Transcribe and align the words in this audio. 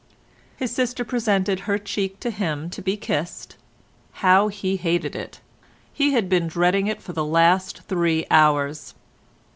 His 0.57 0.71
sister 0.71 1.05
presented 1.05 1.59
her 1.69 1.77
cheek 1.77 2.19
to 2.21 2.31
him 2.31 2.71
to 2.71 2.81
be 2.81 2.97
kissed. 2.97 3.55
How 4.13 4.47
he 4.47 4.77
hated 4.77 5.15
it; 5.15 5.41
he 5.93 6.13
had 6.13 6.27
been 6.27 6.47
dreading 6.47 6.87
it 6.87 7.03
for 7.03 7.13
the 7.13 7.23
last 7.23 7.83
three 7.83 8.25
hours. 8.31 8.95